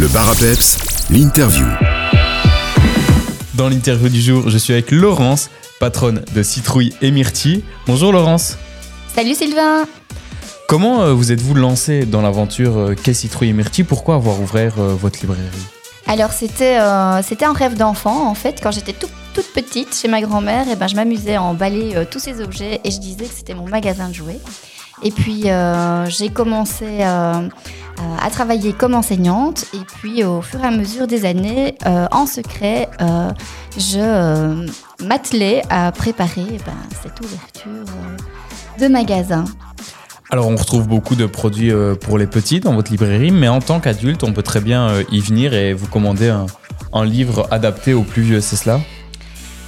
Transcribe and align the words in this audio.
Le 0.00 0.08
bar 0.08 0.30
à 0.30 0.34
peps, 0.34 0.78
l'interview. 1.10 1.66
Dans 3.52 3.68
l'interview 3.68 4.08
du 4.08 4.18
jour, 4.22 4.48
je 4.48 4.56
suis 4.56 4.72
avec 4.72 4.92
Laurence, 4.92 5.50
patronne 5.78 6.22
de 6.34 6.42
Citrouille 6.42 6.94
et 7.02 7.10
Myrtille. 7.10 7.62
Bonjour 7.86 8.10
Laurence. 8.10 8.56
Salut 9.14 9.34
Sylvain 9.34 9.84
Comment 10.68 11.02
euh, 11.02 11.12
vous 11.12 11.32
êtes-vous 11.32 11.52
lancé 11.52 12.06
dans 12.06 12.22
l'aventure 12.22 12.78
euh, 12.78 12.94
qu'est 12.94 13.12
Citrouille 13.12 13.50
et 13.50 13.52
Myrtille? 13.52 13.84
Pourquoi 13.84 14.14
avoir 14.14 14.40
ouvert 14.40 14.72
euh, 14.78 14.94
votre 14.94 15.20
librairie? 15.20 15.44
Alors 16.06 16.32
c'était 16.32 16.78
euh, 16.78 17.20
c'était 17.22 17.44
un 17.44 17.52
rêve 17.52 17.76
d'enfant 17.76 18.26
en 18.26 18.34
fait. 18.34 18.60
Quand 18.62 18.70
j'étais 18.70 18.94
tout- 18.94 19.06
toute 19.34 19.52
petite 19.52 19.94
chez 19.94 20.08
ma 20.08 20.22
grand-mère, 20.22 20.66
et 20.68 20.76
ben, 20.76 20.86
je 20.88 20.96
m'amusais 20.96 21.34
à 21.34 21.42
emballer 21.42 21.92
euh, 21.94 22.06
tous 22.10 22.20
ces 22.20 22.40
objets 22.40 22.80
et 22.84 22.90
je 22.90 22.98
disais 23.00 23.26
que 23.26 23.34
c'était 23.36 23.54
mon 23.54 23.68
magasin 23.68 24.08
de 24.08 24.14
jouets. 24.14 24.40
Et 25.02 25.10
puis 25.10 25.50
euh, 25.50 26.06
j'ai 26.06 26.28
commencé 26.30 26.84
euh, 27.00 27.48
à 28.20 28.30
travailler 28.30 28.72
comme 28.72 28.94
enseignante 28.94 29.66
et 29.74 29.84
puis 29.98 30.24
au 30.24 30.42
fur 30.42 30.60
et 30.62 30.66
à 30.66 30.70
mesure 30.70 31.06
des 31.06 31.24
années, 31.24 31.76
euh, 31.86 32.06
en 32.10 32.26
secret, 32.26 32.88
euh, 33.00 33.30
je 33.76 33.98
euh, 33.98 34.66
m'attelais 35.04 35.62
à 35.70 35.92
préparer 35.92 36.46
eh 36.48 36.58
ben, 36.58 36.72
cette 37.02 37.20
ouverture 37.20 37.70
euh, 37.88 38.80
de 38.80 38.88
magasin. 38.88 39.44
Alors 40.30 40.48
on 40.48 40.56
retrouve 40.56 40.86
beaucoup 40.86 41.16
de 41.16 41.26
produits 41.26 41.72
euh, 41.72 41.94
pour 41.94 42.16
les 42.16 42.26
petits 42.26 42.60
dans 42.60 42.74
votre 42.74 42.90
librairie, 42.90 43.32
mais 43.32 43.48
en 43.48 43.60
tant 43.60 43.80
qu'adulte, 43.80 44.22
on 44.22 44.32
peut 44.32 44.44
très 44.44 44.60
bien 44.60 44.88
euh, 44.88 45.02
y 45.10 45.20
venir 45.20 45.54
et 45.54 45.72
vous 45.72 45.88
commander 45.88 46.28
un, 46.28 46.46
un 46.92 47.04
livre 47.04 47.48
adapté 47.50 47.94
aux 47.94 48.02
plus 48.02 48.22
vieux, 48.22 48.40
c'est 48.40 48.56
cela? 48.56 48.80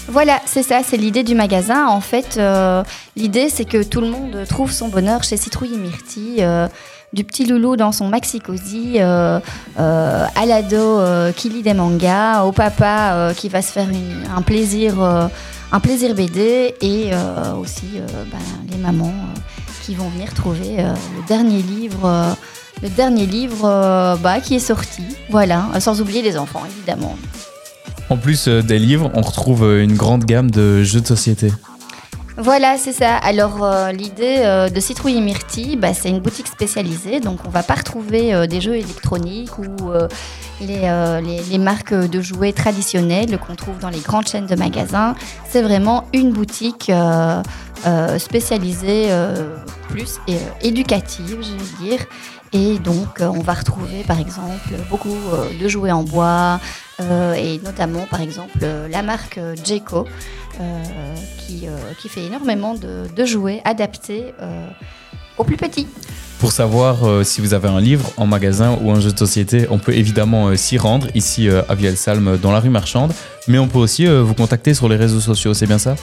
Voilà, 0.09 0.41
c'est 0.47 0.63
ça, 0.63 0.81
c'est 0.85 0.97
l'idée 0.97 1.23
du 1.23 1.35
magasin. 1.35 1.87
En 1.87 2.01
fait, 2.01 2.37
euh, 2.37 2.83
l'idée, 3.17 3.49
c'est 3.49 3.65
que 3.65 3.83
tout 3.83 4.01
le 4.01 4.09
monde 4.09 4.45
trouve 4.49 4.73
son 4.73 4.89
bonheur 4.89 5.23
chez 5.23 5.37
Citrouille 5.37 5.75
et 5.75 5.79
Myrtille. 5.79 6.39
euh, 6.41 6.69
du 7.13 7.25
petit 7.25 7.45
loulou 7.45 7.77
dans 7.77 7.93
son 7.93 8.09
maxi 8.09 8.41
cosy, 8.41 8.95
euh, 8.97 9.39
à 9.77 10.47
l'ado 10.47 10.99
qui 11.37 11.51
lit 11.51 11.61
des 11.61 11.75
mangas, 11.75 12.45
au 12.45 12.53
papa 12.53 13.35
qui 13.37 13.51
va 13.51 13.61
se 13.61 13.71
faire 13.71 13.87
un 14.35 14.41
plaisir, 14.41 14.95
un 14.99 15.81
plaisir 15.81 16.15
BD, 16.15 16.75
et 16.81 17.11
aussi 17.61 18.01
ben, 18.31 18.39
les 18.71 18.79
mamans 18.79 19.13
qui 19.83 19.95
vont 19.95 20.09
venir 20.09 20.33
trouver 20.33 20.79
le 20.79 21.27
dernier 21.29 21.61
livre, 21.61 22.35
le 22.83 22.89
dernier 22.89 23.27
livre 23.27 24.17
bah, 24.23 24.41
qui 24.41 24.55
est 24.55 24.59
sorti. 24.59 25.03
Voilà, 25.29 25.67
sans 25.81 26.01
oublier 26.01 26.23
les 26.23 26.39
enfants 26.39 26.63
évidemment. 26.65 27.19
En 28.11 28.17
plus 28.17 28.49
euh, 28.49 28.63
des 28.63 28.79
livres, 28.79 29.11
on 29.15 29.23
retrouve 29.23 29.65
euh, 29.65 29.83
une 29.83 29.95
grande 29.95 30.25
gamme 30.25 30.51
de 30.51 30.83
jeux 30.83 31.01
de 31.01 31.07
société. 31.07 31.53
Voilà, 32.37 32.77
c'est 32.79 32.93
ça. 32.93 33.17
Alors, 33.17 33.63
euh, 33.63 33.93
l'idée 33.93 34.69
de 34.75 34.81
Citrouille 34.81 35.19
et 35.19 35.21
Myrtille, 35.21 35.77
bah, 35.77 35.93
c'est 35.93 36.09
une 36.09 36.21
boutique 36.21 36.49
spécialisée. 36.49 37.21
Donc, 37.21 37.41
on 37.47 37.51
va 37.51 37.63
pas 37.63 37.75
retrouver 37.75 38.47
des 38.49 38.61
jeux 38.63 38.77
électroniques 38.77 39.59
ou 39.59 39.93
les, 40.61 41.59
marques 41.59 41.93
de 41.93 42.21
jouets 42.23 42.53
traditionnelles 42.53 43.39
qu'on 43.39 43.55
trouve 43.55 43.79
dans 43.81 43.91
les 43.91 44.01
grandes 44.01 44.27
chaînes 44.27 44.47
de 44.47 44.57
magasins. 44.57 45.15
C'est 45.47 45.61
vraiment 45.61 46.09
une 46.15 46.33
boutique 46.33 46.91
spécialisée 48.17 49.09
plus 49.91 50.19
éducative, 50.63 51.37
je 51.43 51.53
vais 51.53 51.87
dire. 51.87 52.07
Et 52.55 52.79
donc, 52.79 53.21
on 53.21 53.41
va 53.41 53.53
retrouver, 53.53 54.05
par 54.07 54.19
exemple, 54.19 54.71
beaucoup 54.89 55.19
de 55.61 55.69
jouets 55.69 55.93
en 55.93 56.03
bois 56.03 56.61
euh, 57.01 57.35
et 57.35 57.61
notamment, 57.65 58.07
par 58.11 58.21
exemple, 58.21 58.59
euh, 58.63 58.89
la 58.89 59.03
marque 59.03 59.39
euh, 59.39 59.55
euh, 60.61 61.15
qui, 61.39 61.67
qui 62.01 62.09
fait 62.09 62.25
énormément 62.25 62.75
de, 62.75 63.25
jouets 63.25 63.63
adaptés 63.65 64.35
aux 65.39 65.45
plus 65.45 65.57
petits. 65.57 65.87
Pour 66.39 66.53
savoir 66.53 67.25
si 67.25 67.41
vous 67.41 67.55
avez 67.55 67.69
un 67.69 67.81
livre 67.81 68.13
en 68.17 68.27
magasin 68.27 68.77
ou 68.83 68.91
un 68.91 69.01
jeu 69.01 69.13
de 69.13 69.19
société, 69.19 69.67
on 69.71 69.79
peut 69.79 69.95
évidemment 69.95 70.55
s'y 70.57 70.77
rendre 70.77 71.07
ici 71.15 71.49
à 71.49 71.75
Vielsalm 71.75 72.37
dans 72.37 72.51
la 72.51 72.61
rue 72.61 72.69
Marchande, 72.69 73.13
mais 73.47 73.59
on 73.59 73.69
peut 73.69 73.79
aussi 73.79 74.07
vous 74.07 74.35
contacter 74.35 74.75
sur 74.75 74.89
les 74.89 74.97
réseaux 74.97 75.21
sociaux, 75.21 75.55
c'est 75.55 75.67
bien 75.67 75.79
ça? 75.79 75.95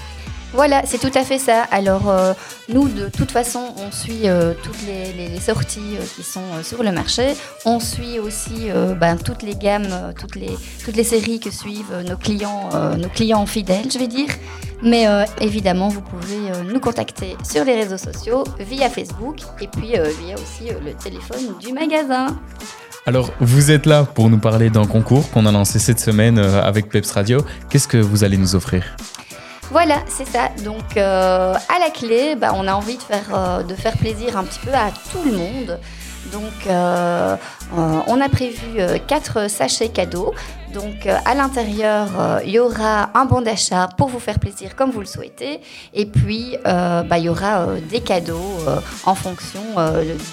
Voilà, 0.54 0.82
c'est 0.86 0.98
tout 0.98 1.16
à 1.16 1.24
fait 1.24 1.38
ça. 1.38 1.64
Alors, 1.72 2.10
euh, 2.10 2.34
nous, 2.70 2.88
de 2.88 3.08
toute 3.08 3.30
façon, 3.30 3.76
on 3.78 3.92
suit 3.92 4.22
euh, 4.26 4.54
toutes 4.64 4.82
les, 4.88 5.40
sorties 5.40 5.96
euh, 5.96 6.04
qui 6.16 6.24
sont 6.24 6.64
sur 6.64 6.82
le 6.82 6.92
marché. 6.92 7.36
On 7.66 7.80
suit 7.80 8.20
aussi 8.20 8.70
ben, 9.00 9.16
toutes 9.16 9.44
les 9.44 9.56
gammes, 9.56 9.88
toutes 10.20 10.36
les, 10.36 10.50
toutes 10.84 10.96
les 10.96 11.04
séries 11.04 11.40
que 11.40 11.52
suivent 11.52 12.04
nos 12.08 12.18
clients, 12.18 12.70
nos 12.98 13.08
clients 13.08 13.46
fidèles, 13.46 13.92
je 13.92 13.98
vais 13.98 14.08
dire. 14.08 14.30
Mais 14.82 15.06
évidemment, 15.40 15.88
vous 15.90 16.02
pouvez 16.02 16.52
nous 16.72 16.80
contacter 16.80 17.36
sur 17.44 17.64
les 17.64 17.76
réseaux 17.76 17.98
sociaux, 17.98 18.44
via 18.60 18.90
Facebook, 18.90 19.40
et 19.62 19.68
puis 19.68 19.94
via 19.94 20.36
aussi 20.36 20.72
le 20.86 20.94
téléphone 20.94 21.58
du 21.60 21.74
magasin. 21.74 22.28
Alors, 23.06 23.32
vous 23.40 23.72
êtes 23.72 23.86
là 23.86 24.04
pour 24.04 24.30
nous 24.30 24.40
parler 24.40 24.70
d'un 24.70 24.86
concours 24.86 25.30
qu'on 25.32 25.46
a 25.46 25.52
lancé 25.52 25.80
cette 25.80 26.00
semaine 26.00 26.38
avec 26.38 26.90
Peps 26.90 27.12
Radio. 27.12 27.42
Qu'est-ce 27.70 27.88
que 27.88 27.98
vous 27.98 28.24
allez 28.24 28.38
nous 28.38 28.56
offrir? 28.56 28.84
Voilà, 29.72 29.98
c'est 30.08 30.28
ça. 30.28 30.50
Donc, 30.64 30.98
euh, 30.98 31.54
à 31.54 31.80
la 31.80 31.92
clé, 31.92 32.36
bah, 32.36 32.54
on 32.56 32.68
a 32.68 32.74
envie 32.74 32.98
de 32.98 33.04
faire, 33.04 33.30
euh, 33.34 33.62
de 33.62 33.76
faire 33.76 33.96
plaisir 33.98 34.36
un 34.36 34.44
petit 34.44 34.60
peu 34.60 34.74
à 34.74 34.90
tout 35.12 35.24
le 35.24 35.38
monde. 35.38 35.80
Donc, 36.34 36.68
euh, 36.68 37.36
on 37.76 38.20
a 38.20 38.30
prévu 38.30 38.82
quatre 39.08 39.50
sachets 39.50 39.90
cadeaux. 39.90 40.34
Donc, 40.74 41.08
à 41.08 41.34
l'intérieur, 41.34 42.08
il 42.44 42.52
y 42.52 42.60
aura 42.60 43.10
un 43.16 43.26
bon 43.26 43.42
d'achat 43.42 43.90
pour 43.98 44.10
vous 44.10 44.20
faire 44.20 44.38
plaisir 44.38 44.76
comme 44.76 44.92
vous 44.92 45.00
le 45.00 45.06
souhaitez. 45.06 45.62
Et 45.94 46.06
puis, 46.06 46.58
bah, 46.64 47.18
il 47.18 47.24
y 47.24 47.30
aura 47.30 47.68
des 47.90 48.02
cadeaux 48.02 48.58
en 49.06 49.16
fonction 49.16 49.62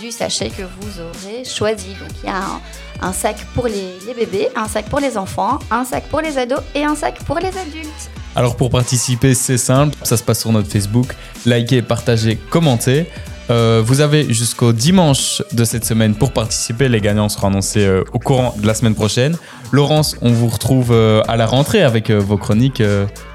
du 0.00 0.10
sachet 0.10 0.50
que 0.50 0.62
vous 0.62 1.00
aurez 1.00 1.44
choisi. 1.44 1.88
Donc, 2.00 2.10
il 2.22 2.26
y 2.26 2.32
a 2.32 2.36
un, 2.36 2.60
un 3.08 3.12
sac 3.12 3.36
pour 3.54 3.66
les, 3.66 3.98
les 4.06 4.14
bébés, 4.14 4.48
un 4.56 4.68
sac 4.68 4.86
pour 4.86 5.00
les 5.00 5.16
enfants, 5.16 5.60
un 5.70 5.84
sac 5.84 6.04
pour 6.08 6.20
les 6.20 6.36
ados 6.36 6.60
et 6.74 6.84
un 6.84 6.96
sac 6.96 7.22
pour 7.24 7.38
les 7.38 7.56
adultes. 7.56 8.10
Alors, 8.36 8.54
pour 8.54 8.68
participer, 8.68 9.32
c'est 9.32 9.56
simple, 9.56 9.96
ça 10.02 10.18
se 10.18 10.22
passe 10.22 10.40
sur 10.40 10.52
notre 10.52 10.70
Facebook. 10.70 11.06
Likez, 11.46 11.80
partagez, 11.80 12.36
commentez. 12.36 13.06
Euh, 13.48 13.80
vous 13.82 14.02
avez 14.02 14.30
jusqu'au 14.30 14.74
dimanche 14.74 15.42
de 15.52 15.64
cette 15.64 15.86
semaine 15.86 16.14
pour 16.14 16.32
participer. 16.32 16.90
Les 16.90 17.00
gagnants 17.00 17.30
seront 17.30 17.46
annoncés 17.46 17.86
euh, 17.86 18.04
au 18.12 18.18
courant 18.18 18.54
de 18.58 18.66
la 18.66 18.74
semaine 18.74 18.94
prochaine. 18.94 19.38
Laurence, 19.72 20.16
on 20.20 20.32
vous 20.32 20.48
retrouve 20.48 20.92
euh, 20.92 21.22
à 21.28 21.36
la 21.36 21.46
rentrée 21.46 21.82
avec 21.82 22.10
vos 22.10 22.36
chroniques 22.36 22.82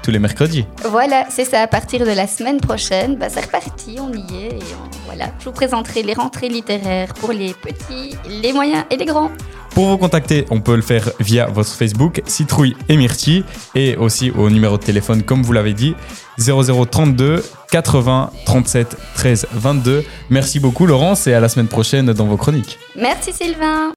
tous 0.04 0.10
les 0.12 0.20
mercredis. 0.20 0.66
Voilà, 0.88 1.26
c'est 1.30 1.46
ça. 1.46 1.62
À 1.62 1.66
partir 1.66 2.06
de 2.06 2.12
la 2.12 2.28
semaine 2.28 2.60
prochaine, 2.60 3.16
bah, 3.16 3.26
c'est 3.28 3.44
reparti, 3.44 3.96
on 3.98 4.12
y 4.12 4.44
est. 4.44 4.58
Voilà, 5.06 5.32
je 5.40 5.46
vous 5.46 5.52
présenterai 5.52 6.04
les 6.04 6.14
rentrées 6.14 6.48
littéraires 6.48 7.12
pour 7.14 7.32
les 7.32 7.54
petits, 7.54 8.16
les 8.28 8.52
moyens 8.52 8.84
et 8.90 8.96
les 8.96 9.06
grands. 9.06 9.32
Pour 9.74 9.86
vous 9.86 9.96
contacter, 9.96 10.44
on 10.50 10.60
peut 10.60 10.76
le 10.76 10.82
faire 10.82 11.10
via 11.18 11.46
votre 11.46 11.70
Facebook, 11.70 12.22
Citrouille 12.26 12.76
et 12.90 12.96
Myrtille, 12.96 13.42
et 13.74 13.96
aussi 13.96 14.30
au 14.30 14.50
numéro 14.50 14.76
de 14.76 14.82
téléphone, 14.82 15.22
comme 15.22 15.42
vous 15.42 15.52
l'avez 15.54 15.72
dit, 15.72 15.94
0032 16.38 17.42
80 17.70 18.30
37 18.44 18.96
13 19.14 19.46
22. 19.52 20.04
Merci 20.28 20.60
beaucoup 20.60 20.86
Laurence 20.86 21.26
et 21.26 21.32
à 21.32 21.40
la 21.40 21.48
semaine 21.48 21.68
prochaine 21.68 22.12
dans 22.12 22.26
vos 22.26 22.36
chroniques. 22.36 22.78
Merci 22.96 23.32
Sylvain. 23.32 23.92